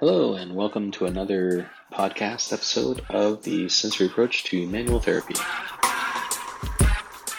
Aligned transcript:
Hello, 0.00 0.34
and 0.34 0.54
welcome 0.54 0.92
to 0.92 1.06
another 1.06 1.68
podcast 1.92 2.52
episode 2.52 3.04
of 3.10 3.42
the 3.42 3.68
Sensory 3.68 4.06
Approach 4.06 4.44
to 4.44 4.64
Manual 4.68 5.00
Therapy. 5.00 5.34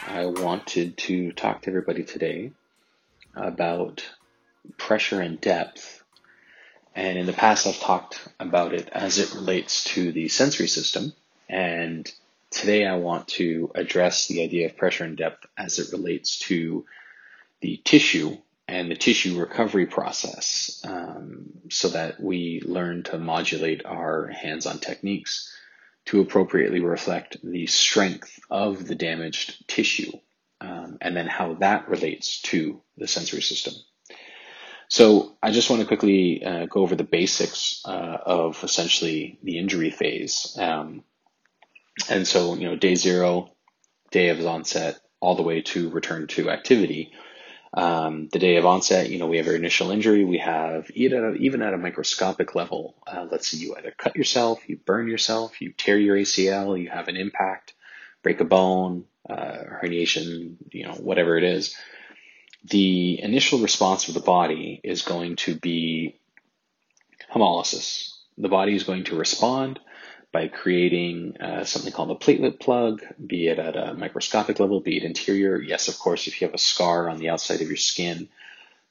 I 0.05 0.25
wanted 0.25 0.97
to 0.97 1.31
talk 1.31 1.61
to 1.61 1.69
everybody 1.69 2.03
today 2.03 2.51
about 3.33 4.03
pressure 4.77 5.21
and 5.21 5.39
depth. 5.39 6.03
And 6.93 7.17
in 7.17 7.25
the 7.25 7.31
past, 7.31 7.65
I've 7.65 7.79
talked 7.79 8.27
about 8.41 8.73
it 8.73 8.89
as 8.91 9.19
it 9.19 9.33
relates 9.33 9.85
to 9.95 10.11
the 10.11 10.27
sensory 10.27 10.67
system. 10.67 11.13
And 11.47 12.11
today, 12.51 12.85
I 12.85 12.95
want 12.95 13.27
to 13.29 13.71
address 13.75 14.27
the 14.27 14.41
idea 14.41 14.67
of 14.67 14.77
pressure 14.77 15.03
and 15.03 15.17
depth 15.17 15.45
as 15.57 15.79
it 15.79 15.91
relates 15.91 16.39
to 16.39 16.85
the 17.61 17.81
tissue 17.83 18.37
and 18.67 18.89
the 18.89 18.95
tissue 18.95 19.39
recovery 19.39 19.87
process 19.87 20.81
um, 20.87 21.49
so 21.69 21.89
that 21.89 22.21
we 22.21 22.61
learn 22.63 23.03
to 23.03 23.17
modulate 23.17 23.85
our 23.85 24.27
hands 24.27 24.65
on 24.65 24.79
techniques 24.79 25.51
to 26.05 26.21
appropriately 26.21 26.79
reflect 26.79 27.37
the 27.43 27.67
strength 27.67 28.39
of 28.49 28.87
the 28.87 28.95
damaged 28.95 29.67
tissue 29.67 30.11
um, 30.61 30.97
and 31.01 31.15
then 31.15 31.27
how 31.27 31.53
that 31.55 31.89
relates 31.89 32.41
to 32.41 32.81
the 32.97 33.07
sensory 33.07 33.41
system. 33.41 33.73
So 34.87 35.37
I 35.41 35.51
just 35.51 35.69
want 35.69 35.81
to 35.81 35.87
quickly 35.87 36.43
uh, 36.43 36.65
go 36.65 36.81
over 36.81 36.95
the 36.95 37.03
basics 37.03 37.83
uh, 37.85 38.17
of 38.25 38.63
essentially 38.63 39.39
the 39.43 39.59
injury 39.59 39.91
phase. 39.91 40.55
Um, 40.59 41.03
and 42.07 42.27
so, 42.27 42.55
you 42.55 42.67
know, 42.67 42.75
day 42.75 42.95
zero, 42.95 43.51
day 44.11 44.29
of 44.29 44.45
onset, 44.45 44.99
all 45.19 45.35
the 45.35 45.43
way 45.43 45.61
to 45.61 45.89
return 45.89 46.27
to 46.27 46.49
activity 46.49 47.11
um, 47.73 48.29
the 48.31 48.39
day 48.39 48.55
of 48.57 48.65
onset, 48.65 49.09
you 49.09 49.19
know, 49.19 49.27
we 49.27 49.37
have 49.37 49.47
our 49.47 49.53
initial 49.53 49.91
injury. 49.91 50.25
We 50.25 50.39
have 50.39 50.89
even 50.91 51.61
at 51.61 51.73
a 51.73 51.77
microscopic 51.77 52.55
level, 52.55 52.95
uh, 53.05 53.27
let's 53.29 53.47
say 53.49 53.57
you 53.57 53.75
either 53.75 53.93
cut 53.95 54.15
yourself, 54.15 54.67
you 54.67 54.77
burn 54.77 55.07
yourself, 55.07 55.61
you 55.61 55.71
tear 55.73 55.97
your 55.97 56.17
ACL, 56.17 56.81
you 56.81 56.89
have 56.89 57.07
an 57.07 57.17
impact, 57.17 57.73
break 58.23 58.39
a 58.41 58.45
bone, 58.45 59.05
uh, 59.29 59.57
herniation, 59.83 60.55
you 60.71 60.87
know, 60.87 60.93
whatever 60.93 61.37
it 61.37 61.43
is. 61.43 61.75
The 62.63 63.21
initial 63.21 63.59
response 63.59 64.07
of 64.07 64.15
the 64.15 64.19
body 64.19 64.81
is 64.83 65.03
going 65.03 65.35
to 65.37 65.55
be 65.55 66.19
hemolysis. 67.31 68.15
The 68.37 68.49
body 68.49 68.75
is 68.75 68.83
going 68.83 69.03
to 69.05 69.15
respond 69.15 69.79
by 70.31 70.47
creating 70.47 71.37
uh, 71.37 71.63
something 71.63 71.91
called 71.91 72.11
a 72.11 72.15
platelet 72.15 72.59
plug, 72.59 73.01
be 73.25 73.47
it 73.47 73.57
at 73.57 73.75
a 73.75 73.93
microscopic 73.95 74.59
level, 74.59 74.79
be 74.79 74.97
it 74.97 75.03
interior. 75.03 75.59
Yes, 75.59 75.87
of 75.87 75.97
course, 75.97 76.27
if 76.27 76.39
you 76.39 76.47
have 76.47 76.53
a 76.53 76.59
scar 76.59 77.09
on 77.09 77.17
the 77.17 77.29
outside 77.29 77.61
of 77.61 77.67
your 77.67 77.77
skin, 77.77 78.29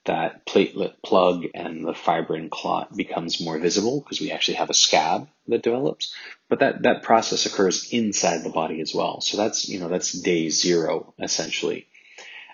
that 0.05 0.47
platelet 0.47 0.95
plug 1.05 1.45
and 1.55 1.85
the 1.85 1.93
fibrin 1.93 2.49
clot 2.51 2.97
becomes 2.97 3.41
more 3.41 3.59
visible 3.59 4.01
because 4.01 4.21
we 4.21 4.33
actually 4.33 4.55
have 4.55 4.71
a 4.71 4.75
scab 4.75 5.29
that 5.47 5.63
develops. 5.63 6.15
But 6.49 6.61
that, 6.61 6.83
that 6.83 7.03
process 7.03 7.47
occurs 7.47 7.93
inside 7.93 8.43
the 8.43 8.51
body 8.51 8.81
as 8.81 8.95
well. 8.95 9.21
So 9.21 9.37
that's, 9.37 9.69
you 9.69 9.79
know, 9.79 9.89
that's 9.89 10.13
day 10.13 10.49
zero 10.49 11.15
essentially. 11.19 11.89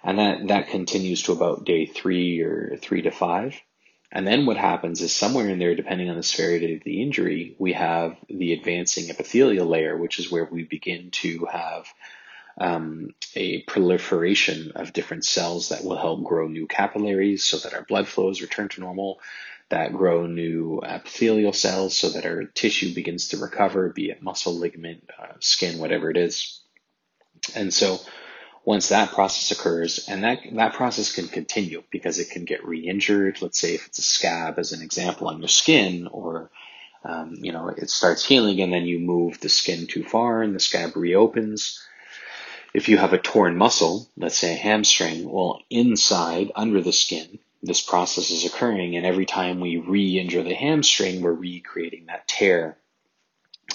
And 0.03 0.19
that, 0.19 0.49
that 0.49 0.69
continues 0.69 1.23
to 1.23 1.33
about 1.33 1.65
day 1.65 1.87
three 1.87 2.41
or 2.41 2.77
three 2.77 3.03
to 3.03 3.11
five. 3.11 3.55
And 4.15 4.25
then 4.25 4.47
what 4.47 4.57
happens 4.57 5.01
is 5.01 5.15
somewhere 5.15 5.48
in 5.48 5.59
there, 5.59 5.75
depending 5.75 6.09
on 6.09 6.17
the 6.17 6.23
severity 6.23 6.77
of 6.77 6.84
the 6.84 7.03
injury, 7.03 7.57
we 7.59 7.73
have 7.73 8.17
the 8.29 8.53
advancing 8.53 9.11
epithelial 9.11 9.67
layer, 9.67 9.97
which 9.97 10.21
is 10.21 10.31
where 10.31 10.45
we 10.45 10.62
begin 10.62 11.11
to 11.11 11.47
have 11.51 11.87
um, 12.56 13.11
a 13.34 13.62
proliferation 13.62 14.71
of 14.77 14.93
different 14.93 15.25
cells 15.25 15.71
that 15.71 15.83
will 15.83 15.97
help 15.97 16.23
grow 16.23 16.47
new 16.47 16.69
capillaries 16.69 17.43
so 17.43 17.59
that 17.59 17.75
our 17.75 17.83
blood 17.83 18.06
flows 18.06 18.41
return 18.41 18.69
to 18.69 18.81
normal, 18.81 19.19
that 19.71 19.93
grow 19.93 20.27
new 20.27 20.81
epithelial 20.84 21.53
cells 21.53 21.97
so 21.97 22.11
that 22.11 22.25
our 22.25 22.44
tissue 22.44 22.94
begins 22.94 23.28
to 23.28 23.38
recover, 23.38 23.88
be 23.88 24.11
it 24.11 24.22
muscle, 24.22 24.56
ligament, 24.56 25.11
uh, 25.19 25.33
skin, 25.41 25.78
whatever 25.78 26.09
it 26.09 26.17
is. 26.17 26.61
And 27.56 27.75
so 27.75 27.99
once 28.64 28.88
that 28.88 29.12
process 29.12 29.50
occurs, 29.50 30.08
and 30.08 30.25
that, 30.25 30.41
that 30.52 30.72
process 30.72 31.12
can 31.12 31.28
continue 31.28 31.82
because 31.91 32.19
it 32.19 32.30
can 32.30 32.44
get 32.44 32.64
re-injured. 32.64 33.42
Let's 33.42 33.58
say 33.58 33.75
if 33.75 33.86
it's 33.86 33.98
a 33.98 34.02
scab 34.02 34.58
as 34.58 34.72
an 34.72 34.82
example 34.82 35.28
on 35.28 35.38
your 35.41 35.48
skin 35.48 36.08
or, 36.10 36.50
um, 37.04 37.34
you 37.41 37.52
know, 37.52 37.69
it 37.69 37.91
starts 37.91 38.25
healing 38.25 38.60
and 38.60 38.72
then 38.72 38.86
you 38.86 38.98
move 38.98 39.38
the 39.41 39.50
skin 39.50 39.86
too 39.86 40.02
far 40.02 40.42
and 40.42 40.54
the 40.54 40.60
scab 40.60 40.97
reopens. 40.97 41.86
If 42.72 42.88
you 42.88 42.97
have 42.97 43.12
a 43.12 43.19
torn 43.19 43.56
muscle, 43.56 44.08
let's 44.16 44.38
say 44.38 44.54
a 44.54 44.56
hamstring, 44.56 45.31
well, 45.31 45.60
inside, 45.69 46.50
under 46.56 46.81
the 46.81 46.92
skin, 46.92 47.38
this 47.62 47.82
process 47.82 48.31
is 48.31 48.46
occurring 48.46 48.96
and 48.96 49.04
every 49.04 49.26
time 49.26 49.60
we 49.60 49.76
re-injure 49.76 50.42
the 50.42 50.54
hamstring, 50.54 51.20
we're 51.20 51.32
recreating 51.32 52.06
that 52.06 52.26
tear. 52.26 52.78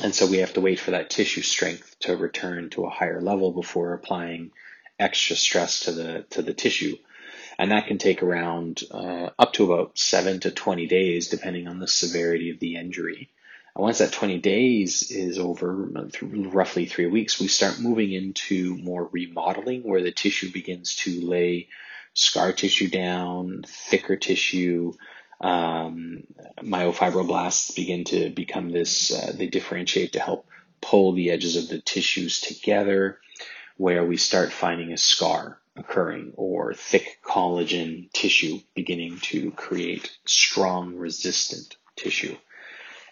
And 0.01 0.15
so 0.15 0.25
we 0.25 0.37
have 0.37 0.53
to 0.53 0.61
wait 0.61 0.79
for 0.79 0.91
that 0.91 1.09
tissue 1.09 1.41
strength 1.41 1.95
to 2.01 2.15
return 2.15 2.69
to 2.71 2.85
a 2.85 2.89
higher 2.89 3.21
level 3.21 3.51
before 3.51 3.93
applying 3.93 4.51
extra 4.99 5.35
stress 5.35 5.81
to 5.81 5.91
the 5.91 6.25
to 6.31 6.41
the 6.41 6.53
tissue, 6.53 6.97
and 7.57 7.71
that 7.71 7.87
can 7.87 7.97
take 7.97 8.21
around 8.21 8.83
uh, 8.91 9.29
up 9.39 9.53
to 9.53 9.71
about 9.71 9.97
seven 9.97 10.39
to 10.41 10.51
twenty 10.51 10.87
days, 10.87 11.29
depending 11.29 11.67
on 11.67 11.79
the 11.79 11.87
severity 11.87 12.51
of 12.51 12.59
the 12.59 12.75
injury. 12.75 13.29
And 13.75 13.83
once 13.83 13.99
that 13.99 14.11
20 14.11 14.39
days 14.39 15.11
is 15.11 15.37
over, 15.37 15.89
roughly 16.21 16.85
three 16.85 17.05
weeks, 17.05 17.39
we 17.39 17.47
start 17.47 17.79
moving 17.79 18.11
into 18.11 18.75
more 18.75 19.07
remodeling 19.11 19.83
where 19.83 20.01
the 20.01 20.11
tissue 20.11 20.51
begins 20.51 20.95
to 20.97 21.21
lay 21.21 21.69
scar 22.13 22.51
tissue 22.51 22.89
down, 22.89 23.63
thicker 23.65 24.15
tissue. 24.15 24.93
Um, 25.39 26.23
myofibroblasts 26.57 27.75
begin 27.75 28.03
to 28.05 28.29
become 28.31 28.69
this, 28.69 29.13
uh, 29.13 29.31
they 29.33 29.47
differentiate 29.47 30.13
to 30.13 30.19
help 30.19 30.47
pull 30.81 31.13
the 31.13 31.31
edges 31.31 31.55
of 31.55 31.69
the 31.69 31.79
tissues 31.79 32.41
together 32.41 33.19
where 33.79 34.03
we 34.03 34.17
start 34.17 34.51
finding 34.51 34.91
a 34.91 34.97
scar 34.97 35.57
occurring 35.77 36.33
or 36.35 36.73
thick 36.73 37.21
collagen 37.23 38.11
tissue 38.11 38.59
beginning 38.75 39.17
to 39.21 39.51
create 39.51 40.11
strong 40.25 40.97
resistant 40.97 41.77
tissue. 41.95 42.35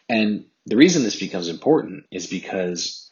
And 0.09 0.47
the 0.65 0.75
reason 0.75 1.03
this 1.03 1.17
becomes 1.17 1.47
important 1.47 2.03
is 2.11 2.27
because 2.27 3.09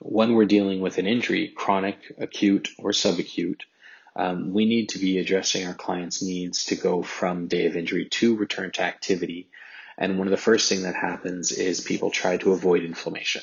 when 0.00 0.32
we're 0.32 0.46
dealing 0.46 0.80
with 0.80 0.96
an 0.96 1.06
injury, 1.06 1.48
chronic, 1.54 1.98
acute, 2.16 2.70
or 2.78 2.92
subacute, 2.92 3.60
um, 4.16 4.54
we 4.54 4.64
need 4.64 4.88
to 4.88 4.98
be 4.98 5.18
addressing 5.18 5.66
our 5.66 5.74
clients' 5.74 6.22
needs 6.22 6.64
to 6.66 6.76
go 6.76 7.02
from 7.02 7.46
day 7.46 7.66
of 7.66 7.76
injury 7.76 8.06
to 8.06 8.36
return 8.36 8.70
to 8.72 8.82
activity. 8.82 9.50
And 9.98 10.16
one 10.16 10.28
of 10.28 10.30
the 10.30 10.38
first 10.38 10.70
things 10.70 10.84
that 10.84 10.94
happens 10.94 11.52
is 11.52 11.82
people 11.82 12.10
try 12.10 12.38
to 12.38 12.52
avoid 12.52 12.84
inflammation 12.84 13.42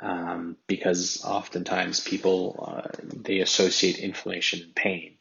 um, 0.00 0.56
because 0.66 1.22
oftentimes 1.24 2.00
people 2.00 2.64
uh, 2.66 2.88
they 3.02 3.40
associate 3.40 3.98
inflammation 3.98 4.62
and 4.62 4.74
pain 4.74 5.16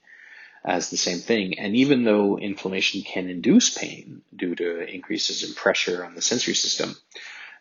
as 0.64 0.90
the 0.90 0.98
same 0.98 1.20
thing. 1.20 1.60
And 1.60 1.76
even 1.76 2.04
though 2.04 2.38
inflammation 2.38 3.02
can 3.02 3.30
induce 3.30 3.70
pain 3.70 4.22
due 4.36 4.56
to 4.56 4.94
increases 4.94 5.44
in 5.44 5.54
pressure 5.54 6.06
on 6.06 6.16
the 6.16 6.22
sensory 6.22 6.54
system, 6.54 6.96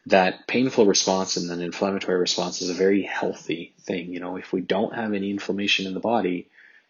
that 0.07 0.47
painful 0.47 0.87
response 0.87 1.37
and 1.37 1.51
an 1.51 1.61
inflammatory 1.61 2.19
response 2.19 2.63
is 2.63 2.71
a 2.71 2.75
very 2.75 3.03
healthy 3.03 3.75
thing. 3.83 4.13
You 4.13 4.21
know, 4.21 4.37
if 4.37 4.53
we 4.53 4.61
don't 4.61 4.95
have 4.95 5.13
any 5.13 5.31
inflammation 5.31 5.87
in 5.87 5.95
the 5.95 6.01
body, 6.01 6.49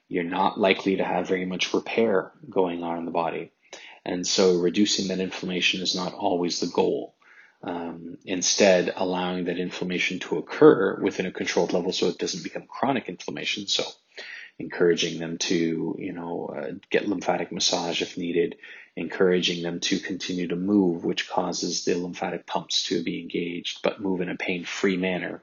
you're 0.09 0.25
not 0.25 0.59
likely 0.59 0.97
to 0.97 1.05
have 1.05 1.28
very 1.28 1.44
much 1.44 1.75
repair 1.75 2.33
going 2.49 2.83
on 2.83 2.99
in 2.99 3.05
the 3.05 3.11
body. 3.11 3.53
And 4.05 4.27
so 4.27 4.59
reducing 4.59 5.09
that 5.09 5.21
inflammation 5.21 5.83
is 5.83 5.94
not 5.94 6.15
always 6.15 6.61
the 6.61 6.67
goal 6.67 7.15
um, 7.62 8.19
instead 8.24 8.92
allowing 8.96 9.44
that 9.44 9.58
inflammation 9.58 10.20
to 10.20 10.38
occur 10.38 11.00
within 11.00 11.26
a 11.26 11.32
controlled 11.32 11.72
level 11.72 11.92
so 11.92 12.08
it 12.08 12.19
doesn't 12.19 12.44
become 12.44 12.66
chronic 12.66 13.08
inflammation. 13.08 13.66
So 13.66 13.84
encouraging 14.58 15.20
them 15.20 15.38
to, 15.38 15.96
you 15.99 16.12
know, 16.12 16.55
uh, 16.56 16.72
get 16.90 17.08
lymphatic 17.08 17.52
massage 17.52 18.02
if 18.02 18.16
needed, 18.16 18.56
encouraging 18.96 19.62
them 19.62 19.81
to 19.81 19.99
continue 19.99 20.49
to 20.49 20.56
move, 20.56 21.05
which 21.05 21.28
causes 21.28 21.84
the 21.84 21.94
lymphatic 21.94 22.46
pumps 22.46 22.84
to 22.84 23.02
be 23.02 23.20
engaged, 23.20 23.81
but 23.82 24.00
move 24.00 24.20
in 24.20 24.28
a 24.28 24.37
pain-free 24.37 24.96
manner 24.96 25.43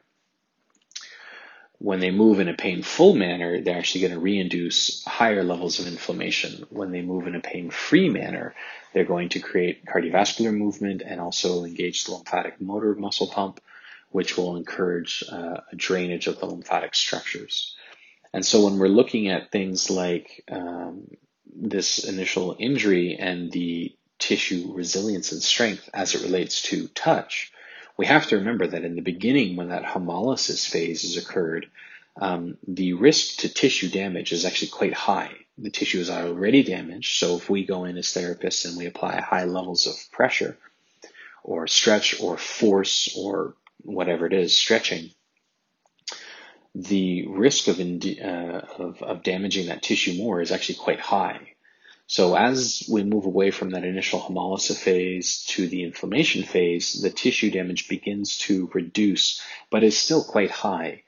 when 1.80 2.00
they 2.00 2.12
move 2.12 2.40
in 2.40 2.48
a 2.48 2.54
painful 2.54 3.16
manner, 3.16 3.62
they're 3.62 3.78
actually 3.78 4.02
going 4.02 4.14
to 4.14 4.20
reinduce 4.20 5.04
higher 5.06 5.44
levels 5.44 5.80
of 5.80 5.88
inflammation. 5.88 6.66
When 6.70 6.92
they 6.92 7.02
move 7.02 7.28
in 7.28 7.36
a 7.36 7.42
pain 7.42 7.70
free 7.70 8.10
manner, 8.10 8.56
they're 8.94 9.04
going 9.04 9.30
to 9.30 9.40
create 9.40 9.86
cardiovascular 9.86 10.56
movement 10.56 11.02
and 11.06 11.20
also 11.20 11.64
engage 11.66 12.06
the 12.06 12.14
lymphatic 12.14 12.62
motor 12.62 12.96
muscle 12.96 13.28
pump, 13.28 13.60
which 14.10 14.38
will 14.38 14.56
encourage 14.56 15.24
uh, 15.30 15.62
a 15.72 15.76
drainage 15.76 16.28
of 16.28 16.40
the 16.40 16.46
lymphatic 16.46 16.96
structures. 16.96 17.76
And 18.34 18.46
so 18.46 18.66
when 18.66 18.80
we're 18.80 18.88
looking 18.88 19.30
at 19.30 19.52
things 19.52 19.90
like 19.90 20.44
um, 20.52 21.08
this 21.56 22.04
initial 22.04 22.56
injury 22.60 23.18
and 23.18 23.52
the 23.52 23.96
tissue 24.20 24.72
resilience 24.74 25.32
and 25.32 25.42
strength 25.42 25.90
as 25.94 26.16
it 26.16 26.24
relates 26.24 26.62
to 26.64 26.88
touch, 26.90 27.52
we 27.98 28.06
have 28.06 28.28
to 28.28 28.38
remember 28.38 28.68
that 28.68 28.84
in 28.84 28.96
the 28.96 29.02
beginning, 29.02 29.56
when 29.56 29.70
that 29.70 29.84
hemolysis 29.84 30.68
phase 30.68 31.04
has 31.04 31.24
occurred, 31.24 31.70
um, 32.20 32.58
the 32.68 32.94
risk 32.94 33.40
to 33.40 33.50
tissue 33.54 33.90
damage 33.90 34.32
is 34.32 34.46
actually 34.46 34.70
quite 34.70 34.94
high. 34.94 35.32
The 35.58 35.70
tissue 35.70 36.00
is 36.00 36.10
already 36.10 36.64
damaged, 36.64 37.18
so 37.18 37.38
if 37.38 37.50
we 37.50 37.66
go 37.66 37.86
in 37.86 37.98
as 37.98 38.08
therapists 38.08 38.66
and 38.66 38.78
we 38.78 38.86
apply 38.86 39.22
high 39.22 39.46
levels 39.46 39.88
of 39.88 39.96
pressure 40.12 40.58
or 41.44 41.68
stretch 41.68 42.20
or 42.20 42.38
force 42.38 43.16
or 43.18 43.56
whatever 43.84 44.26
it 44.26 44.34
is, 44.34 44.58
stretching, 44.58 45.12
the 46.74 47.28
risk 47.28 47.68
of, 47.70 47.80
uh, 47.80 48.84
of, 48.84 49.02
of 49.02 49.24
damaging 49.24 49.68
that 49.68 49.82
tissue 49.82 50.18
more 50.18 50.42
is 50.42 50.52
actually 50.52 50.76
quite 50.76 51.00
high. 51.00 51.55
So 52.08 52.36
as 52.36 52.88
we 52.90 53.04
move 53.04 53.26
away 53.26 53.50
from 53.50 53.72
that 53.72 53.84
initial 53.84 54.22
hemolysis 54.22 54.78
phase 54.78 55.44
to 55.50 55.68
the 55.68 55.84
inflammation 55.84 56.44
phase, 56.44 57.02
the 57.02 57.10
tissue 57.10 57.50
damage 57.50 57.88
begins 57.90 58.38
to 58.40 58.70
reduce, 58.74 59.42
but 59.72 59.84
is 59.84 59.98
still 59.98 60.24
quite 60.24 60.52
high. 60.52 61.04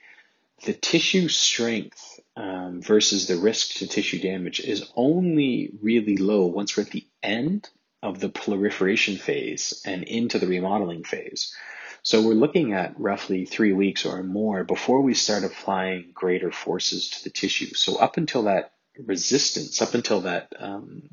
The 0.66 0.74
tissue 0.74 1.28
strength 1.28 2.20
um, 2.36 2.82
versus 2.82 3.28
the 3.28 3.38
risk 3.38 3.76
to 3.76 3.88
tissue 3.88 4.20
damage 4.20 4.60
is 4.60 4.92
only 4.96 5.72
really 5.82 6.18
low 6.18 6.48
once 6.48 6.76
we're 6.76 6.84
at 6.84 6.90
the 6.90 7.06
end 7.22 7.70
of 8.02 8.20
the 8.20 8.30
proliferation 8.30 9.18
phase 9.18 9.82
and 9.86 10.04
into 10.04 10.40
the 10.40 10.48
remodeling 10.48 11.04
phase. 11.04 11.56
So 12.02 12.22
we're 12.22 12.34
looking 12.34 12.74
at 12.74 13.00
roughly 13.00 13.46
three 13.46 13.74
weeks 13.74 14.06
or 14.06 14.24
more 14.24 14.64
before 14.64 15.02
we 15.02 15.14
start 15.14 15.44
applying 15.44 16.12
greater 16.14 16.52
forces 16.52 17.10
to 17.12 17.24
the 17.24 17.30
tissue. 17.30 17.74
So 17.74 17.98
up 17.98 18.18
until 18.18 18.44
that 18.44 18.72
resistance, 19.06 19.82
up 19.82 19.94
until 19.94 20.22
that 20.22 20.52
um, 20.60 21.04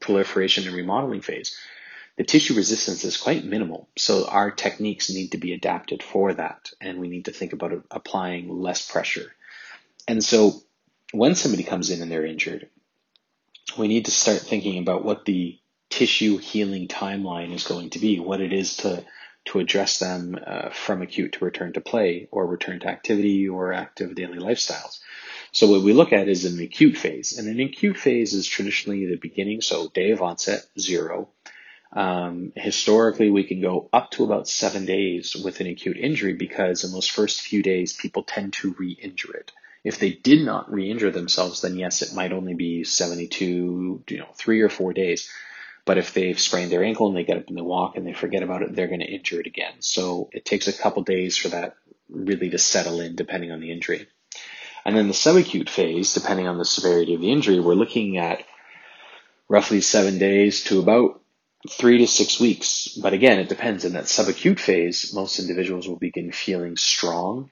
proliferation 0.00 0.66
and 0.66 0.74
remodeling 0.74 1.20
phase, 1.20 1.56
the 2.16 2.24
tissue 2.24 2.54
resistance 2.54 3.04
is 3.04 3.16
quite 3.16 3.44
minimal. 3.44 3.88
So 3.96 4.26
our 4.26 4.50
techniques 4.50 5.10
need 5.10 5.32
to 5.32 5.38
be 5.38 5.52
adapted 5.52 6.02
for 6.02 6.34
that, 6.34 6.70
and 6.80 6.98
we 7.00 7.08
need 7.08 7.26
to 7.26 7.32
think 7.32 7.52
about 7.52 7.84
applying 7.90 8.48
less 8.48 8.90
pressure. 8.90 9.32
And 10.06 10.22
so 10.22 10.60
when 11.12 11.34
somebody 11.34 11.62
comes 11.62 11.90
in 11.90 12.02
and 12.02 12.10
they're 12.10 12.26
injured, 12.26 12.68
we 13.78 13.88
need 13.88 14.06
to 14.06 14.10
start 14.10 14.40
thinking 14.40 14.78
about 14.78 15.04
what 15.04 15.24
the 15.24 15.58
tissue 15.88 16.38
healing 16.38 16.88
timeline 16.88 17.52
is 17.52 17.66
going 17.66 17.90
to 17.90 17.98
be, 17.98 18.20
what 18.20 18.40
it 18.40 18.52
is 18.52 18.76
to 18.78 19.04
to 19.46 19.58
address 19.58 19.98
them 19.98 20.38
uh, 20.46 20.68
from 20.68 21.00
acute 21.00 21.32
to 21.32 21.44
return 21.44 21.72
to 21.72 21.80
play 21.80 22.28
or 22.30 22.46
return 22.46 22.78
to 22.78 22.88
activity 22.88 23.48
or 23.48 23.72
active 23.72 24.14
daily 24.14 24.38
lifestyles. 24.38 25.00
So 25.52 25.66
what 25.68 25.82
we 25.82 25.92
look 25.92 26.12
at 26.12 26.28
is 26.28 26.44
an 26.44 26.60
acute 26.60 26.96
phase, 26.96 27.36
and 27.38 27.48
an 27.48 27.60
acute 27.60 27.96
phase 27.96 28.34
is 28.34 28.46
traditionally 28.46 29.06
the 29.06 29.16
beginning, 29.16 29.60
so 29.60 29.88
day 29.88 30.12
of 30.12 30.22
onset, 30.22 30.64
zero. 30.78 31.28
Um, 31.92 32.52
historically, 32.54 33.30
we 33.30 33.44
can 33.44 33.60
go 33.60 33.88
up 33.92 34.12
to 34.12 34.24
about 34.24 34.48
seven 34.48 34.86
days 34.86 35.34
with 35.34 35.60
an 35.60 35.66
acute 35.66 35.96
injury 35.96 36.34
because 36.34 36.84
in 36.84 36.92
those 36.92 37.08
first 37.08 37.40
few 37.40 37.62
days, 37.62 37.92
people 37.92 38.22
tend 38.22 38.52
to 38.54 38.74
re-injure 38.78 39.34
it. 39.34 39.50
If 39.82 39.98
they 39.98 40.10
did 40.10 40.44
not 40.44 40.70
re-injure 40.70 41.10
themselves, 41.10 41.62
then 41.62 41.76
yes, 41.76 42.02
it 42.02 42.14
might 42.14 42.32
only 42.32 42.54
be 42.54 42.84
72, 42.84 44.04
you 44.08 44.18
know, 44.18 44.28
three 44.34 44.60
or 44.60 44.68
four 44.68 44.92
days. 44.92 45.30
But 45.84 45.98
if 45.98 46.12
they've 46.14 46.38
sprained 46.38 46.70
their 46.70 46.84
ankle 46.84 47.08
and 47.08 47.16
they 47.16 47.24
get 47.24 47.38
up 47.38 47.48
and 47.48 47.56
they 47.56 47.62
walk 47.62 47.96
and 47.96 48.06
they 48.06 48.12
forget 48.12 48.42
about 48.42 48.62
it, 48.62 48.76
they're 48.76 48.86
going 48.86 49.00
to 49.00 49.06
injure 49.06 49.40
it 49.40 49.46
again. 49.46 49.72
So 49.80 50.28
it 50.32 50.44
takes 50.44 50.68
a 50.68 50.72
couple 50.72 51.02
days 51.02 51.36
for 51.36 51.48
that 51.48 51.74
really 52.08 52.50
to 52.50 52.58
settle 52.58 53.00
in, 53.00 53.16
depending 53.16 53.50
on 53.50 53.60
the 53.60 53.72
injury. 53.72 54.06
And 54.84 54.96
then 54.96 55.08
the 55.08 55.14
subacute 55.14 55.68
phase, 55.68 56.14
depending 56.14 56.48
on 56.48 56.58
the 56.58 56.64
severity 56.64 57.14
of 57.14 57.20
the 57.20 57.32
injury, 57.32 57.60
we're 57.60 57.74
looking 57.74 58.16
at 58.18 58.44
roughly 59.48 59.80
seven 59.80 60.18
days 60.18 60.64
to 60.64 60.78
about 60.78 61.20
three 61.68 61.98
to 61.98 62.06
six 62.06 62.40
weeks. 62.40 62.88
But 62.88 63.12
again, 63.12 63.38
it 63.38 63.48
depends. 63.48 63.84
In 63.84 63.92
that 63.92 64.04
subacute 64.04 64.58
phase, 64.58 65.12
most 65.12 65.38
individuals 65.38 65.86
will 65.86 65.96
begin 65.96 66.32
feeling 66.32 66.76
strong. 66.76 67.50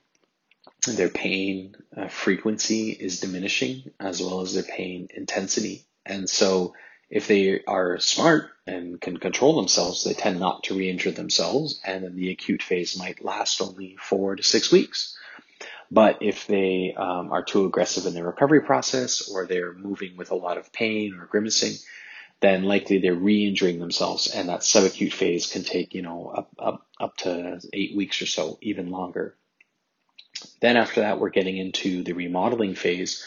Their 0.86 1.08
pain 1.08 1.74
uh, 1.96 2.08
frequency 2.08 2.90
is 2.90 3.20
diminishing 3.20 3.90
as 4.00 4.22
well 4.22 4.40
as 4.40 4.54
their 4.54 4.62
pain 4.62 5.08
intensity. 5.14 5.84
And 6.06 6.30
so 6.30 6.74
if 7.10 7.26
they 7.26 7.62
are 7.66 7.98
smart 7.98 8.50
and 8.66 9.00
can 9.00 9.18
control 9.18 9.56
themselves, 9.56 10.04
they 10.04 10.14
tend 10.14 10.38
not 10.38 10.64
to 10.64 10.74
re-injure 10.74 11.10
themselves. 11.10 11.80
And 11.84 12.04
then 12.04 12.16
the 12.16 12.30
acute 12.30 12.62
phase 12.62 12.98
might 12.98 13.24
last 13.24 13.60
only 13.60 13.96
four 14.00 14.36
to 14.36 14.42
six 14.42 14.70
weeks. 14.70 15.16
But 15.90 16.18
if 16.20 16.46
they 16.46 16.94
um, 16.96 17.32
are 17.32 17.42
too 17.42 17.64
aggressive 17.64 18.06
in 18.06 18.14
their 18.14 18.26
recovery 18.26 18.60
process 18.60 19.28
or 19.28 19.46
they're 19.46 19.72
moving 19.72 20.16
with 20.16 20.30
a 20.30 20.36
lot 20.36 20.58
of 20.58 20.72
pain 20.72 21.14
or 21.14 21.26
grimacing, 21.26 21.76
then 22.40 22.64
likely 22.64 22.98
they're 22.98 23.14
re-injuring 23.14 23.78
themselves 23.78 24.28
and 24.28 24.48
that 24.48 24.60
subacute 24.60 25.12
phase 25.12 25.50
can 25.50 25.64
take, 25.64 25.94
you 25.94 26.02
know, 26.02 26.28
up, 26.28 26.50
up, 26.58 26.86
up 27.00 27.16
to 27.16 27.60
eight 27.72 27.96
weeks 27.96 28.22
or 28.22 28.26
so, 28.26 28.58
even 28.60 28.90
longer. 28.90 29.34
Then 30.60 30.76
after 30.76 31.00
that, 31.00 31.18
we're 31.18 31.30
getting 31.30 31.56
into 31.56 32.04
the 32.04 32.12
remodeling 32.12 32.74
phase 32.74 33.26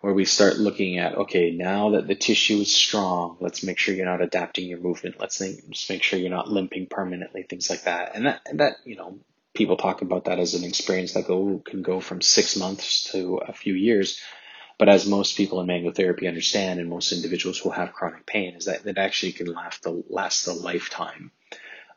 where 0.00 0.14
we 0.14 0.24
start 0.24 0.56
looking 0.56 0.98
at, 0.98 1.14
okay, 1.14 1.50
now 1.50 1.90
that 1.90 2.08
the 2.08 2.14
tissue 2.14 2.56
is 2.56 2.74
strong, 2.74 3.36
let's 3.40 3.62
make 3.62 3.78
sure 3.78 3.94
you're 3.94 4.06
not 4.06 4.22
adapting 4.22 4.66
your 4.66 4.80
movement. 4.80 5.20
Let's 5.20 5.38
think, 5.38 5.62
make 5.90 6.02
sure 6.02 6.18
you're 6.18 6.30
not 6.30 6.48
limping 6.48 6.86
permanently, 6.86 7.42
things 7.42 7.68
like 7.68 7.82
that. 7.82 8.16
And 8.16 8.26
that, 8.26 8.40
and 8.46 8.60
that, 8.60 8.76
you 8.84 8.96
know, 8.96 9.18
people 9.54 9.76
talk 9.76 10.02
about 10.02 10.24
that 10.24 10.38
as 10.38 10.54
an 10.54 10.64
experience 10.64 11.14
that 11.14 11.26
go 11.26 11.62
can 11.64 11.82
go 11.82 12.00
from 12.00 12.20
six 12.20 12.56
months 12.56 13.04
to 13.12 13.36
a 13.38 13.52
few 13.52 13.74
years. 13.74 14.20
But 14.78 14.88
as 14.88 15.06
most 15.06 15.36
people 15.36 15.60
in 15.60 15.66
manual 15.66 15.92
therapy 15.92 16.26
understand, 16.26 16.80
and 16.80 16.88
most 16.88 17.12
individuals 17.12 17.58
who 17.58 17.70
have 17.70 17.92
chronic 17.92 18.24
pain, 18.24 18.54
is 18.54 18.64
that 18.64 18.86
it 18.86 18.96
actually 18.96 19.32
can 19.32 19.46
last 19.46 19.82
the 19.82 20.02
last 20.08 20.46
a 20.46 20.52
lifetime. 20.52 21.32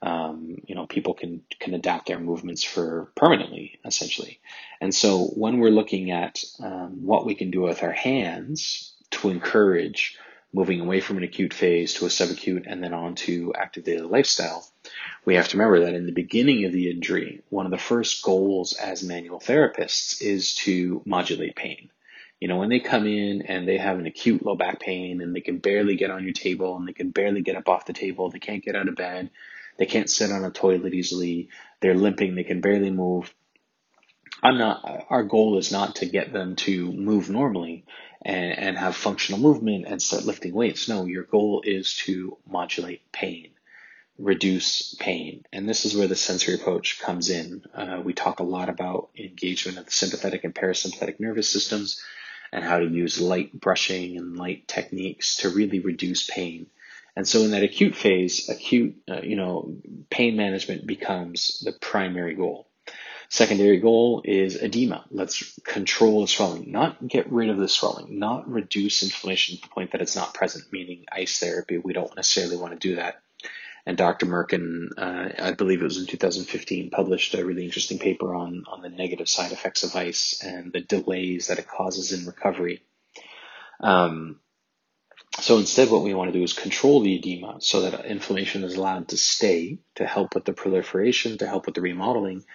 Um, 0.02 0.58
you 0.66 0.76
know, 0.76 0.86
people 0.86 1.14
can 1.14 1.44
can 1.60 1.74
adapt 1.74 2.08
their 2.08 2.20
movements 2.20 2.62
for 2.62 3.10
permanently, 3.16 3.80
essentially. 3.86 4.42
And 4.82 4.94
so 4.94 5.28
when 5.28 5.60
we're 5.60 5.70
looking 5.70 6.12
at 6.12 6.44
um, 6.60 7.06
what 7.06 7.26
we 7.26 7.36
can 7.36 7.52
do 7.52 7.62
with 7.62 7.84
our 7.84 7.94
hands 7.94 8.94
to 9.12 9.30
encourage 9.30 10.18
moving 10.54 10.80
away 10.80 11.02
from 11.02 11.18
an 11.18 11.24
acute 11.24 11.54
phase 11.54 11.96
to 11.96 12.06
a 12.06 12.10
subacute 12.10 12.66
and 12.68 12.84
then 12.84 12.94
on 12.94 13.16
to 13.16 13.54
active 13.58 13.84
daily 13.84 14.02
lifestyle, 14.08 14.66
we 15.26 15.36
have 15.36 15.48
to 15.48 15.58
remember 15.58 15.86
that 15.86 15.96
in 15.96 16.06
the 16.06 16.12
beginning 16.12 16.66
of 16.66 16.72
the 16.72 16.92
injury, 16.92 17.42
one 17.50 17.66
of 17.66 17.72
the 17.72 17.78
first 17.78 18.24
goals 18.24 18.74
as 18.74 19.04
manual 19.04 19.40
therapists 19.40 20.22
is 20.22 20.54
to 20.54 21.02
modulate 21.06 21.56
pain. 21.56 21.90
You 22.40 22.50
know, 22.50 22.58
when 22.58 22.70
they 22.70 22.80
come 22.80 23.08
in 23.08 23.44
and 23.44 23.68
they 23.68 23.78
have 23.78 23.98
an 23.98 24.06
acute 24.06 24.46
low 24.46 24.56
back 24.56 24.80
pain 24.80 25.22
and 25.22 25.36
they 25.36 25.42
can 25.42 25.58
barely 25.58 25.96
get 25.96 26.12
on 26.12 26.24
your 26.24 26.34
table 26.34 26.76
and 26.76 26.88
they 26.88 26.94
can 26.94 27.10
barely 27.10 27.42
get 27.42 27.56
up 27.56 27.70
off 27.70 27.86
the 27.86 27.94
table, 27.94 28.30
they 28.30 28.40
can't 28.40 28.64
get 28.64 28.76
out 28.76 28.90
of 28.90 28.96
bed, 28.96 29.32
they 29.78 29.86
can't 29.86 30.10
sit 30.10 30.32
on 30.32 30.44
a 30.44 30.52
toilet 30.52 30.94
easily, 30.94 31.50
they're 31.80 31.96
limping, 31.96 32.36
they 32.36 32.44
can 32.44 32.62
barely 32.62 32.92
move. 32.92 33.34
I'm 34.44 34.58
not, 34.58 35.06
our 35.10 35.24
goal 35.24 35.58
is 35.58 35.72
not 35.72 35.96
to 35.96 36.06
get 36.06 36.34
them 36.34 36.58
to 36.58 36.92
move 36.92 37.30
normally 37.30 37.86
and, 38.24 38.58
and 38.58 38.78
have 38.78 38.96
functional 38.96 39.40
movement 39.40 39.86
and 39.88 40.02
start 40.02 40.26
lifting 40.26 40.54
weights. 40.54 40.88
No, 40.88 41.06
your 41.06 41.24
goal 41.24 41.62
is 41.66 41.96
to 42.06 42.38
modulate 42.48 43.12
pain 43.12 43.54
reduce 44.18 44.94
pain. 44.96 45.44
And 45.52 45.68
this 45.68 45.86
is 45.86 45.96
where 45.96 46.08
the 46.08 46.16
sensory 46.16 46.56
approach 46.56 47.00
comes 47.00 47.30
in. 47.30 47.64
Uh, 47.74 48.02
we 48.04 48.14
talk 48.14 48.40
a 48.40 48.44
lot 48.44 48.70
about 48.70 49.10
engagement 49.18 49.78
of 49.78 49.86
the 49.86 49.92
sympathetic 49.92 50.44
and 50.44 50.54
parasympathetic 50.54 51.20
nervous 51.20 51.50
systems 51.50 52.02
and 52.52 52.64
how 52.64 52.80
to 52.80 52.86
use 52.86 53.20
light 53.20 53.60
brushing 53.60 54.18
and 54.18 54.38
light 54.38 54.68
techniques 54.68 55.38
to 55.38 55.50
really 55.50 55.80
reduce 55.80 56.30
pain. 56.30 56.68
And 57.16 57.28
so 57.28 57.42
in 57.42 57.52
that 57.52 57.64
acute 57.64 57.96
phase, 57.96 58.50
acute, 58.50 58.96
uh, 59.10 59.22
you 59.22 59.36
know, 59.36 59.76
pain 60.10 60.36
management 60.36 60.86
becomes 60.86 61.60
the 61.60 61.72
primary 61.72 62.36
goal. 62.36 62.68
Secondary 63.34 63.80
goal 63.80 64.22
is 64.24 64.62
edema. 64.62 65.06
Let's 65.10 65.60
control 65.64 66.22
the 66.22 66.28
swelling, 66.28 66.72
not 66.72 67.08
get 67.08 67.32
rid 67.32 67.50
of 67.50 67.58
the 67.58 67.68
swelling, 67.68 68.20
not 68.20 68.48
reduce 68.48 69.02
inflammation 69.02 69.56
to 69.56 69.62
the 69.64 69.70
point 69.70 69.92
that 69.92 70.02
it's 70.02 70.16
not 70.16 70.36
present, 70.36 70.72
meaning 70.72 71.06
ice 71.12 71.40
therapy. 71.40 71.78
We 71.78 71.94
don't 71.94 72.16
necessarily 72.16 72.58
want 72.58 72.74
to 72.74 72.88
do 72.88 72.96
that 72.98 73.24
and 73.86 73.98
Dr. 73.98 74.26
Mirkin, 74.26 74.90
uh, 74.98 75.30
I 75.40 75.52
believe 75.52 75.82
it 75.82 75.86
was 75.86 75.98
in 75.98 76.06
2015, 76.06 76.90
published 76.90 77.34
a 77.34 77.46
really 77.46 77.66
interesting 77.66 78.00
paper 78.00 78.34
on, 78.34 78.64
on 78.68 78.82
the 78.82 78.90
negative 78.90 79.28
side 79.28 79.52
effects 79.52 79.84
of 79.84 79.96
ice 79.96 80.42
and 80.42 80.72
the 80.72 80.80
delays 80.80 81.48
that 81.48 81.60
it 81.60 81.68
causes 81.68 82.14
in 82.14 82.26
recovery. 82.26 82.82
Um, 83.82 84.40
so 85.42 85.58
instead, 85.58 85.90
what 85.90 86.04
we 86.04 86.14
want 86.14 86.32
to 86.32 86.38
do 86.38 86.44
is 86.44 86.54
control 86.54 87.02
the 87.02 87.16
edema 87.16 87.60
so 87.60 87.82
that 87.82 88.06
inflammation 88.06 88.64
is 88.64 88.76
allowed 88.76 89.10
to 89.10 89.18
stay 89.18 89.80
to 89.96 90.06
help 90.06 90.36
with 90.36 90.46
the 90.46 90.54
proliferation, 90.54 91.40
to 91.40 91.48
help 91.48 91.66
with 91.66 91.76
the 91.76 91.82
remodeling, 91.82 92.46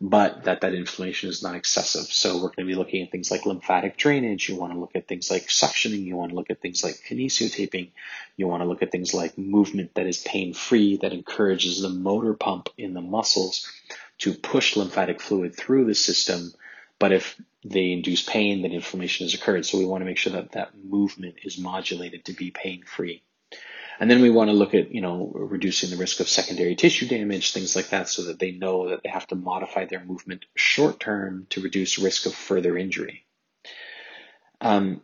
but 0.00 0.44
that 0.44 0.60
that 0.60 0.74
inflammation 0.74 1.30
is 1.30 1.42
not 1.42 1.54
excessive. 1.54 2.04
So 2.04 2.34
we're 2.34 2.48
going 2.48 2.58
to 2.58 2.64
be 2.66 2.74
looking 2.74 3.02
at 3.02 3.10
things 3.10 3.30
like 3.30 3.46
lymphatic 3.46 3.96
drainage. 3.96 4.48
You 4.48 4.56
want 4.56 4.74
to 4.74 4.78
look 4.78 4.94
at 4.94 5.08
things 5.08 5.30
like 5.30 5.46
suctioning. 5.46 6.04
You 6.04 6.16
want 6.16 6.30
to 6.30 6.36
look 6.36 6.50
at 6.50 6.60
things 6.60 6.84
like 6.84 6.96
kinesiotaping. 7.08 7.90
You 8.36 8.46
want 8.46 8.62
to 8.62 8.68
look 8.68 8.82
at 8.82 8.92
things 8.92 9.14
like 9.14 9.38
movement 9.38 9.94
that 9.94 10.06
is 10.06 10.18
pain 10.18 10.52
free, 10.52 10.98
that 10.98 11.14
encourages 11.14 11.80
the 11.80 11.88
motor 11.88 12.34
pump 12.34 12.68
in 12.76 12.92
the 12.92 13.00
muscles 13.00 13.70
to 14.18 14.34
push 14.34 14.76
lymphatic 14.76 15.20
fluid 15.20 15.56
through 15.56 15.86
the 15.86 15.94
system. 15.94 16.52
But 16.98 17.12
if 17.12 17.40
they 17.64 17.92
induce 17.92 18.22
pain, 18.22 18.62
then 18.62 18.72
inflammation 18.72 19.24
has 19.24 19.34
occurred. 19.34 19.64
So 19.64 19.78
we 19.78 19.86
want 19.86 20.02
to 20.02 20.06
make 20.06 20.18
sure 20.18 20.34
that 20.34 20.52
that 20.52 20.72
movement 20.76 21.36
is 21.42 21.58
modulated 21.58 22.26
to 22.26 22.32
be 22.32 22.50
pain 22.50 22.82
free. 22.84 23.22
And 23.98 24.10
then 24.10 24.20
we 24.20 24.30
want 24.30 24.50
to 24.50 24.54
look 24.54 24.74
at, 24.74 24.92
you 24.92 25.00
know, 25.00 25.32
reducing 25.34 25.90
the 25.90 25.96
risk 25.96 26.20
of 26.20 26.28
secondary 26.28 26.76
tissue 26.76 27.08
damage, 27.08 27.52
things 27.52 27.74
like 27.74 27.88
that, 27.90 28.08
so 28.08 28.24
that 28.24 28.38
they 28.38 28.52
know 28.52 28.90
that 28.90 29.02
they 29.02 29.08
have 29.08 29.26
to 29.28 29.34
modify 29.34 29.86
their 29.86 30.04
movement 30.04 30.44
short 30.54 31.00
term 31.00 31.46
to 31.50 31.62
reduce 31.62 31.98
risk 31.98 32.26
of 32.26 32.34
further 32.34 32.76
injury. 32.76 33.24
Um, 34.60 35.00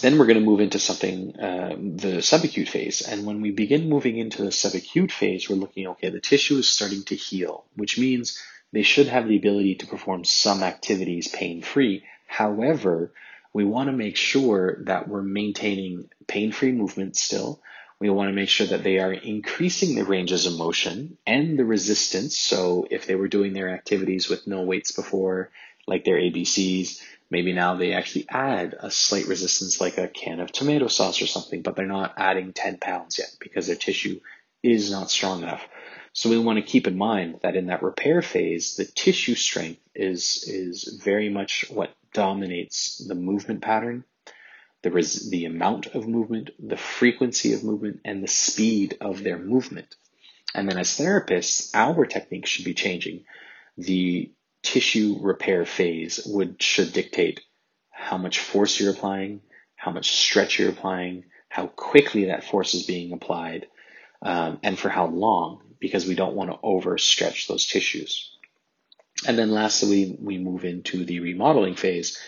then 0.00 0.18
we're 0.18 0.26
going 0.26 0.38
to 0.38 0.44
move 0.44 0.60
into 0.60 0.78
something, 0.78 1.34
uh, 1.36 1.70
the 1.70 2.18
subacute 2.18 2.68
phase. 2.68 3.02
And 3.02 3.26
when 3.26 3.40
we 3.40 3.50
begin 3.50 3.88
moving 3.88 4.18
into 4.18 4.42
the 4.42 4.50
subacute 4.50 5.10
phase, 5.10 5.48
we're 5.48 5.56
looking, 5.56 5.88
okay, 5.88 6.10
the 6.10 6.20
tissue 6.20 6.58
is 6.58 6.70
starting 6.70 7.02
to 7.04 7.16
heal, 7.16 7.64
which 7.74 7.98
means 7.98 8.40
they 8.72 8.82
should 8.82 9.08
have 9.08 9.26
the 9.26 9.36
ability 9.36 9.76
to 9.76 9.86
perform 9.86 10.24
some 10.24 10.62
activities 10.62 11.28
pain 11.28 11.62
free. 11.62 12.04
However, 12.26 13.12
we 13.52 13.64
want 13.64 13.88
to 13.88 13.96
make 13.96 14.16
sure 14.16 14.84
that 14.84 15.08
we're 15.08 15.22
maintaining 15.22 16.10
pain 16.26 16.52
free 16.52 16.72
movement 16.72 17.16
still. 17.16 17.60
We 18.00 18.10
want 18.10 18.28
to 18.28 18.34
make 18.34 18.48
sure 18.48 18.66
that 18.68 18.84
they 18.84 19.00
are 19.00 19.12
increasing 19.12 19.94
the 19.94 20.04
ranges 20.04 20.46
of 20.46 20.56
motion 20.56 21.18
and 21.26 21.58
the 21.58 21.64
resistance. 21.64 22.36
So 22.36 22.86
if 22.90 23.06
they 23.06 23.16
were 23.16 23.28
doing 23.28 23.52
their 23.52 23.70
activities 23.70 24.28
with 24.28 24.46
no 24.46 24.62
weights 24.62 24.92
before, 24.92 25.50
like 25.86 26.04
their 26.04 26.16
ABCs, 26.16 27.02
maybe 27.30 27.52
now 27.52 27.74
they 27.74 27.94
actually 27.94 28.26
add 28.28 28.76
a 28.78 28.90
slight 28.90 29.26
resistance 29.26 29.80
like 29.80 29.98
a 29.98 30.06
can 30.06 30.38
of 30.38 30.52
tomato 30.52 30.86
sauce 30.86 31.20
or 31.20 31.26
something, 31.26 31.62
but 31.62 31.74
they're 31.74 31.86
not 31.86 32.14
adding 32.16 32.52
10 32.52 32.78
pounds 32.78 33.18
yet 33.18 33.34
because 33.40 33.66
their 33.66 33.76
tissue 33.76 34.20
is 34.62 34.90
not 34.90 35.10
strong 35.10 35.42
enough. 35.42 35.66
So 36.12 36.30
we 36.30 36.38
want 36.38 36.58
to 36.58 36.70
keep 36.70 36.86
in 36.86 36.96
mind 36.96 37.40
that 37.42 37.56
in 37.56 37.66
that 37.66 37.82
repair 37.82 38.22
phase, 38.22 38.76
the 38.76 38.84
tissue 38.84 39.34
strength 39.34 39.80
is, 39.94 40.44
is 40.46 41.00
very 41.04 41.28
much 41.28 41.64
what 41.68 41.94
dominates 42.12 43.04
the 43.06 43.14
movement 43.14 43.62
pattern 43.62 44.04
the, 44.82 44.90
res- 44.90 45.30
the 45.30 45.44
amount 45.44 45.86
of 45.86 46.06
movement, 46.06 46.50
the 46.58 46.76
frequency 46.76 47.52
of 47.52 47.64
movement, 47.64 48.00
and 48.04 48.22
the 48.22 48.28
speed 48.28 48.96
of 49.00 49.22
their 49.22 49.38
movement. 49.38 49.94
And 50.54 50.68
then 50.68 50.78
as 50.78 50.96
therapists, 50.98 51.70
our 51.74 52.06
technique 52.06 52.46
should 52.46 52.64
be 52.64 52.74
changing. 52.74 53.24
The 53.76 54.32
tissue 54.62 55.18
repair 55.20 55.64
phase 55.64 56.20
would 56.26 56.62
should 56.62 56.92
dictate 56.92 57.40
how 57.90 58.18
much 58.18 58.38
force 58.38 58.78
you're 58.80 58.92
applying, 58.92 59.40
how 59.76 59.90
much 59.90 60.10
stretch 60.12 60.58
you're 60.58 60.70
applying, 60.70 61.24
how 61.48 61.66
quickly 61.66 62.26
that 62.26 62.44
force 62.44 62.74
is 62.74 62.84
being 62.84 63.12
applied, 63.12 63.66
um, 64.22 64.58
and 64.62 64.78
for 64.78 64.88
how 64.88 65.06
long, 65.06 65.60
because 65.78 66.06
we 66.06 66.14
don't 66.14 66.34
want 66.34 66.50
to 66.50 66.58
overstretch 66.58 67.46
those 67.46 67.66
tissues. 67.66 68.36
And 69.26 69.38
then 69.38 69.50
lastly, 69.50 70.16
we 70.20 70.38
move 70.38 70.64
into 70.64 71.04
the 71.04 71.20
remodeling 71.20 71.74
phase, 71.74 72.18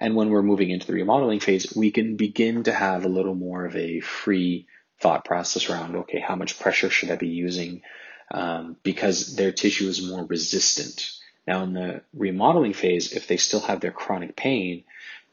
and 0.00 0.16
when 0.16 0.30
we're 0.30 0.42
moving 0.42 0.70
into 0.70 0.86
the 0.86 0.94
remodeling 0.94 1.40
phase, 1.40 1.76
we 1.76 1.90
can 1.90 2.16
begin 2.16 2.64
to 2.64 2.72
have 2.72 3.04
a 3.04 3.08
little 3.08 3.34
more 3.34 3.66
of 3.66 3.76
a 3.76 4.00
free 4.00 4.66
thought 4.98 5.26
process 5.26 5.68
around, 5.68 5.94
okay, 5.94 6.20
how 6.20 6.36
much 6.36 6.58
pressure 6.58 6.88
should 6.88 7.10
I 7.10 7.16
be 7.16 7.28
using? 7.28 7.82
Um, 8.30 8.76
because 8.82 9.36
their 9.36 9.52
tissue 9.52 9.88
is 9.88 10.02
more 10.02 10.24
resistant. 10.24 11.10
Now, 11.46 11.64
in 11.64 11.74
the 11.74 12.02
remodeling 12.14 12.72
phase, 12.72 13.12
if 13.12 13.26
they 13.26 13.36
still 13.36 13.60
have 13.60 13.80
their 13.80 13.92
chronic 13.92 14.36
pain, 14.36 14.84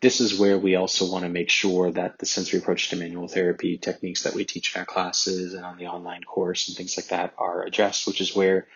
this 0.01 0.19
is 0.19 0.37
where 0.37 0.57
we 0.57 0.75
also 0.75 1.09
want 1.09 1.23
to 1.23 1.29
make 1.29 1.49
sure 1.49 1.89
that 1.91 2.19
the 2.19 2.25
sensory 2.25 2.59
approach 2.59 2.89
to 2.89 2.97
manual 2.97 3.27
therapy 3.27 3.77
techniques 3.77 4.23
that 4.23 4.35
we 4.35 4.45
teach 4.45 4.75
in 4.75 4.79
our 4.79 4.85
classes 4.85 5.53
and 5.53 5.63
on 5.65 5.77
the 5.77 5.87
online 5.87 6.23
course 6.23 6.67
and 6.67 6.77
things 6.77 6.97
like 6.97 7.07
that 7.07 7.33
are 7.37 7.63
addressed, 7.63 8.05
which 8.05 8.19
is 8.19 8.35
where 8.35 8.67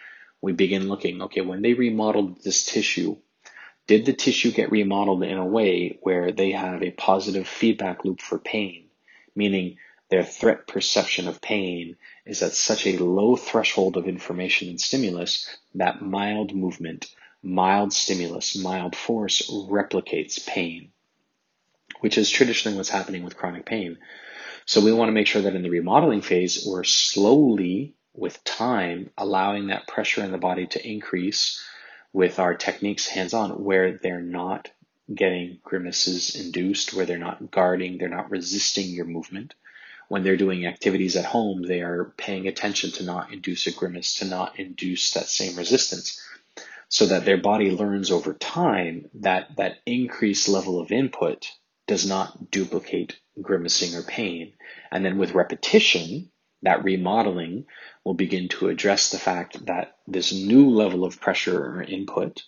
we 0.42 0.54
begin 0.54 0.88
looking, 0.88 1.22
okay, 1.24 1.42
when 1.42 1.62
they 1.62 1.74
remodeled 1.74 2.42
this 2.44 2.64
tissue, 2.64 3.18
did 3.92 4.06
the 4.06 4.14
tissue 4.14 4.54
get 4.54 4.72
remodeled 4.72 5.22
in 5.22 5.38
a 5.38 5.46
way 5.46 6.00
where 6.02 6.32
they 6.32 6.52
have 6.52 6.82
a 6.82 6.92
positive 6.92 7.46
feedback 7.46 8.06
loop 8.06 8.22
for 8.22 8.40
pain? 8.40 8.86
Meaning 9.36 9.80
their 10.10 10.24
threat 10.24 10.66
perception 10.66 11.28
of 11.28 11.42
pain 11.42 11.98
is 12.26 12.42
at 12.42 12.54
such 12.54 12.88
a 12.88 13.04
low 13.04 13.36
threshold 13.36 13.98
of 13.98 14.08
information 14.08 14.70
and 14.70 14.80
stimulus 14.80 15.46
that 15.76 16.02
mild 16.02 16.56
movement, 16.56 17.14
mild 17.44 17.92
stimulus, 17.92 18.56
mild 18.56 18.96
force 18.96 19.42
replicates 19.52 20.48
pain, 20.48 20.94
which 22.00 22.18
is 22.18 22.30
traditionally 22.30 22.78
what's 22.78 22.88
happening 22.88 23.26
with 23.26 23.36
chronic 23.36 23.66
pain. 23.66 23.98
So 24.66 24.80
we 24.80 24.94
want 24.94 25.10
to 25.10 25.14
make 25.14 25.28
sure 25.28 25.42
that 25.42 25.56
in 25.56 25.64
the 25.64 25.70
remodeling 25.70 26.22
phase, 26.22 26.66
we're 26.66 26.86
slowly, 26.86 27.96
with 28.14 28.42
time, 28.46 29.10
allowing 29.18 29.68
that 29.68 29.86
pressure 29.86 30.24
in 30.24 30.32
the 30.32 30.38
body 30.38 30.68
to 30.68 30.90
increase 30.90 31.62
with 32.14 32.40
our 32.40 32.56
techniques 32.56 33.08
hands 33.08 33.34
on 33.34 33.64
where 33.64 33.98
they're 33.98 34.22
not 34.22 34.70
getting 35.14 35.60
grimaces 35.64 36.36
induced, 36.36 36.94
where 36.94 37.06
they're 37.06 37.18
not 37.18 37.52
guarding, 37.52 37.98
they're 37.98 38.10
not 38.10 38.32
resisting 38.32 38.88
your 38.88 39.06
movement. 39.06 39.54
When 40.08 40.24
they're 40.24 40.38
doing 40.38 40.66
activities 40.66 41.16
at 41.16 41.26
home, 41.26 41.64
they 41.64 41.82
are 41.82 42.14
paying 42.18 42.48
attention 42.48 42.92
to 42.94 43.04
not 43.04 43.32
induce 43.32 43.68
a 43.68 43.72
grimace, 43.72 44.16
to 44.16 44.26
not 44.26 44.60
induce 44.60 45.12
that 45.12 45.28
same 45.28 45.56
resistance, 45.56 46.22
so 46.90 47.06
that 47.08 47.24
their 47.24 47.38
body 47.38 47.72
learns 47.72 48.12
over 48.12 48.34
time 48.34 49.10
that 49.16 49.56
that 49.56 49.78
increased 49.86 50.50
level 50.50 50.80
of 50.80 50.92
input 50.92 51.50
does 51.88 52.06
not 52.06 52.52
duplicate 52.52 53.18
grimacing 53.42 53.96
or 53.96 54.04
pain. 54.04 54.54
And 54.92 55.04
then 55.06 55.18
with 55.18 55.34
repetition, 55.34 56.31
that 56.64 56.84
remodeling 56.84 57.66
will 58.04 58.14
begin 58.14 58.50
to 58.50 58.70
address 58.70 59.10
the 59.10 59.18
fact 59.18 59.66
that 59.66 59.98
this 60.08 60.32
new 60.32 60.70
level 60.70 61.06
of 61.06 61.20
pressure 61.20 61.58
or 61.58 61.84
input 61.84 62.44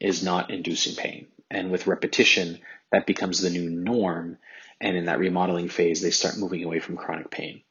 is 0.00 0.22
not 0.22 0.50
inducing 0.50 0.94
pain. 0.94 1.26
And 1.50 1.70
with 1.70 1.86
repetition, 1.86 2.60
that 2.92 3.06
becomes 3.06 3.40
the 3.40 3.50
new 3.50 3.68
norm. 3.68 4.38
And 4.80 4.96
in 4.96 5.06
that 5.06 5.18
remodeling 5.18 5.68
phase, 5.68 6.00
they 6.00 6.10
start 6.10 6.38
moving 6.38 6.64
away 6.64 6.78
from 6.78 6.96
chronic 6.96 7.30
pain. 7.30 7.62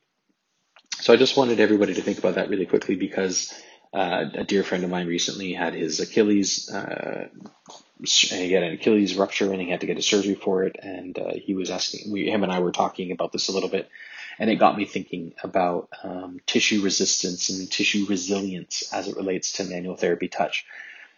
So 0.99 1.13
I 1.13 1.15
just 1.15 1.37
wanted 1.37 1.59
everybody 1.59 1.93
to 1.93 2.01
think 2.01 2.17
about 2.17 2.35
that 2.35 2.49
really 2.49 2.65
quickly 2.65 2.95
because 2.95 3.53
uh, 3.93 4.25
a 4.33 4.43
dear 4.43 4.63
friend 4.63 4.83
of 4.83 4.89
mine 4.89 5.07
recently 5.07 5.53
had 5.53 5.73
his 5.73 5.99
Achilles, 5.99 6.69
uh, 6.69 7.27
he 8.03 8.51
had 8.51 8.63
an 8.63 8.73
Achilles 8.73 9.15
rupture 9.15 9.51
and 9.51 9.61
he 9.61 9.69
had 9.69 9.81
to 9.81 9.87
get 9.87 9.97
a 9.97 10.01
surgery 10.01 10.35
for 10.35 10.63
it. 10.63 10.75
And 10.81 11.17
uh, 11.17 11.33
he 11.35 11.53
was 11.53 11.69
asking, 11.69 12.11
we, 12.11 12.29
him 12.29 12.43
and 12.43 12.51
I 12.51 12.59
were 12.59 12.71
talking 12.71 13.11
about 13.11 13.31
this 13.31 13.47
a 13.47 13.51
little 13.53 13.69
bit 13.69 13.89
and 14.39 14.49
it 14.49 14.55
got 14.55 14.77
me 14.77 14.85
thinking 14.85 15.33
about 15.43 15.89
um, 16.03 16.39
tissue 16.45 16.81
resistance 16.81 17.49
and 17.49 17.69
tissue 17.71 18.05
resilience 18.07 18.91
as 18.93 19.07
it 19.07 19.17
relates 19.17 19.53
to 19.53 19.63
manual 19.63 19.95
therapy 19.95 20.27
touch 20.27 20.65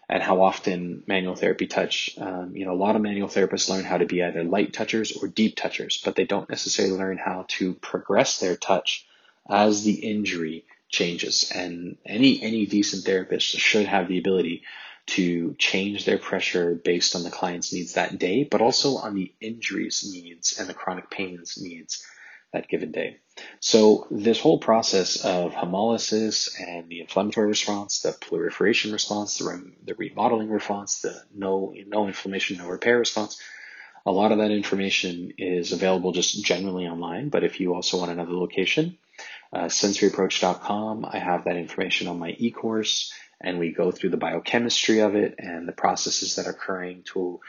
and 0.10 0.24
how 0.24 0.42
often 0.42 1.04
manual 1.06 1.36
therapy 1.36 1.68
touch, 1.68 2.18
um, 2.18 2.56
you 2.56 2.66
know, 2.66 2.74
a 2.74 2.74
lot 2.74 2.96
of 2.96 3.02
manual 3.02 3.28
therapists 3.28 3.70
learn 3.70 3.84
how 3.84 3.98
to 3.98 4.08
be 4.08 4.24
either 4.24 4.44
light 4.44 4.74
touchers 4.74 5.12
or 5.12 5.28
deep 5.28 5.56
touchers, 5.56 6.02
but 6.04 6.16
they 6.16 6.26
don't 6.26 6.50
necessarily 6.50 6.98
learn 6.98 7.20
how 7.20 7.46
to 7.48 7.76
progress 7.76 8.40
their 8.40 8.56
touch 8.56 9.06
as 9.48 9.84
the 9.84 9.94
injury 9.94 10.66
changes. 10.90 11.52
And 11.54 11.98
any, 12.04 12.42
any 12.42 12.66
decent 12.66 13.06
therapist 13.06 13.46
should 13.46 13.86
have 13.86 14.08
the 14.08 14.18
ability 14.18 14.64
to 15.08 15.56
change 15.60 16.06
their 16.06 16.18
pressure 16.18 16.74
based 16.74 17.16
on 17.16 17.22
the 17.22 17.30
client's 17.30 17.72
needs 17.72 17.94
that 17.94 18.18
day, 18.18 18.44
but 18.44 18.62
also 18.62 18.98
on 18.98 19.14
the 19.14 19.32
injuries 19.40 20.10
needs 20.12 20.60
and 20.60 20.68
the 20.68 20.74
chronic 20.74 21.12
pains 21.12 21.60
needs 21.62 22.04
that 22.54 22.68
given 22.68 22.92
day. 22.92 23.18
So 23.60 24.08
this 24.12 24.40
whole 24.40 24.60
process 24.60 25.24
of 25.24 25.54
hemolysis 25.54 26.60
and 26.60 26.90
the 26.90 27.02
inflammatory 27.02 27.48
response, 27.48 28.02
the 28.02 28.12
proliferation 28.12 28.92
response, 28.92 29.38
the, 29.38 29.46
rem- 29.46 29.76
the 29.84 29.96
remodeling 29.96 30.50
response, 30.50 31.02
the 31.02 31.22
no 31.34 31.74
no 31.88 32.08
inflammation, 32.08 32.58
no 32.58 32.68
repair 32.68 32.98
response, 32.98 33.40
a 34.06 34.12
lot 34.12 34.32
of 34.32 34.40
that 34.40 34.52
information 34.52 35.34
is 35.38 35.72
available 35.72 36.12
just 36.12 36.44
generally 36.44 36.88
online. 36.88 37.30
But 37.30 37.44
if 37.44 37.60
you 37.60 37.74
also 37.74 38.00
want 38.00 38.12
another 38.12 38.34
location, 38.34 38.98
uh, 39.54 39.66
sensoryapproach.com, 39.66 41.06
I 41.06 41.20
have 41.20 41.46
that 41.46 41.58
information 41.58 42.08
on 42.08 42.20
my 42.20 42.36
e-course 42.38 43.14
and 43.42 43.60
we 43.60 43.72
go 43.72 43.92
through 43.92 44.10
the 44.10 44.18
biochemistry 44.18 45.00
of 45.00 45.16
it 45.16 45.36
and 45.38 45.68
the 45.68 45.74
processes 45.74 46.36
that 46.36 46.48
are 46.48 46.52
occurring 46.52 47.04
to 47.04 47.40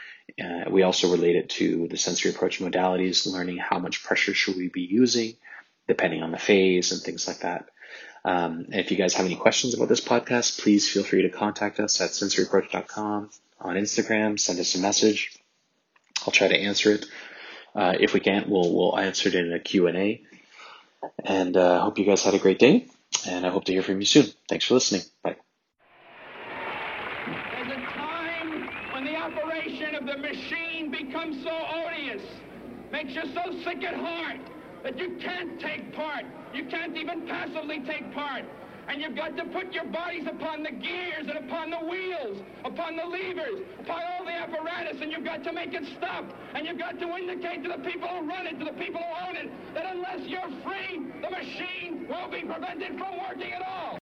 uh, 0.41 0.69
we 0.69 0.83
also 0.83 1.11
relate 1.11 1.35
it 1.35 1.49
to 1.49 1.87
the 1.89 1.97
sensory 1.97 2.31
approach 2.31 2.59
modalities 2.59 3.31
learning 3.31 3.57
how 3.57 3.79
much 3.79 4.03
pressure 4.03 4.33
should 4.33 4.55
we 4.55 4.69
be 4.69 4.81
using 4.81 5.33
depending 5.87 6.23
on 6.23 6.31
the 6.31 6.37
phase 6.37 6.91
and 6.91 7.01
things 7.01 7.27
like 7.27 7.39
that. 7.39 7.65
Um, 8.23 8.67
if 8.69 8.91
you 8.91 8.97
guys 8.97 9.15
have 9.15 9.25
any 9.25 9.35
questions 9.35 9.73
about 9.73 9.89
this 9.89 10.01
podcast 10.01 10.61
please 10.61 10.89
feel 10.89 11.03
free 11.03 11.23
to 11.23 11.29
contact 11.29 11.79
us 11.79 11.99
at 11.99 12.11
sensoryapproach.com 12.11 13.29
on 13.59 13.75
instagram 13.75 14.39
send 14.39 14.59
us 14.59 14.75
a 14.75 14.79
message. 14.79 15.37
I'll 16.25 16.31
try 16.31 16.47
to 16.47 16.57
answer 16.57 16.91
it. 16.93 17.05
Uh, 17.73 17.93
if 17.99 18.13
we 18.13 18.19
can't 18.19 18.47
we'll, 18.47 18.73
we'll 18.73 18.97
answer 18.97 19.29
it 19.29 19.35
in 19.35 19.51
a 19.51 19.59
q&a 19.59 20.21
and 21.23 21.57
uh, 21.57 21.81
hope 21.81 21.97
you 21.97 22.05
guys 22.05 22.23
had 22.23 22.35
a 22.35 22.39
great 22.39 22.59
day 22.59 22.85
and 23.27 23.45
i 23.45 23.49
hope 23.49 23.65
to 23.65 23.73
hear 23.73 23.81
from 23.83 23.99
you 23.99 24.05
soon. 24.05 24.27
Thanks 24.47 24.65
for 24.65 24.75
listening. 24.75 25.01
Bye 25.23 25.40
the 27.71 27.81
time 27.93 28.69
when 28.93 29.05
the 29.05 29.15
operation 29.15 29.95
of 29.95 30.05
the 30.05 30.17
machine 30.17 30.91
becomes 30.91 31.41
so 31.41 31.57
odious, 31.85 32.21
makes 32.91 33.13
you 33.13 33.21
so 33.33 33.63
sick 33.63 33.81
at 33.83 33.95
heart 33.95 34.41
that 34.83 34.97
you 34.97 35.17
can't 35.21 35.57
take 35.61 35.93
part. 35.93 36.25
You 36.53 36.65
can't 36.65 36.97
even 36.97 37.25
passively 37.27 37.79
take 37.79 38.13
part. 38.13 38.43
And 38.89 39.01
you've 39.01 39.15
got 39.15 39.37
to 39.37 39.45
put 39.45 39.71
your 39.71 39.85
bodies 39.85 40.27
upon 40.27 40.63
the 40.63 40.71
gears 40.71 41.27
and 41.29 41.37
upon 41.37 41.69
the 41.69 41.79
wheels, 41.79 42.39
upon 42.65 42.97
the 42.97 43.05
levers, 43.05 43.61
upon 43.79 44.01
all 44.01 44.25
the 44.25 44.31
apparatus, 44.31 45.01
and 45.01 45.09
you've 45.09 45.23
got 45.23 45.41
to 45.45 45.53
make 45.53 45.73
it 45.73 45.83
stop. 45.97 46.25
And 46.53 46.67
you've 46.67 46.79
got 46.79 46.99
to 46.99 47.15
indicate 47.15 47.63
to 47.63 47.69
the 47.69 47.89
people 47.89 48.09
who 48.09 48.27
run 48.27 48.47
it, 48.47 48.59
to 48.59 48.65
the 48.65 48.73
people 48.73 48.99
who 48.99 49.29
own 49.29 49.37
it, 49.37 49.49
that 49.75 49.85
unless 49.95 50.27
you're 50.27 50.51
free, 50.65 51.05
the 51.21 51.29
machine 51.29 52.05
will 52.09 52.29
be 52.29 52.41
prevented 52.41 52.97
from 52.97 53.17
working 53.29 53.53
at 53.53 53.61
all. 53.61 54.00